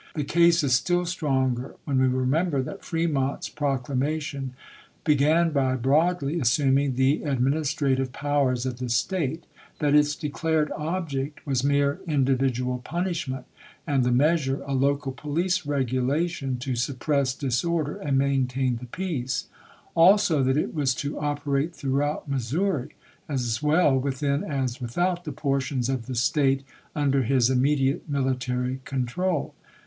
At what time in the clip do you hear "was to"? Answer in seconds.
20.73-21.19